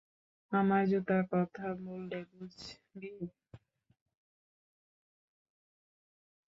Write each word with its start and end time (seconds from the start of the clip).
আমার 0.51 0.83
জুতা 0.91 1.19
কথা 1.31 1.67
বললে 1.81 2.19
বুঝবি? 2.31 3.11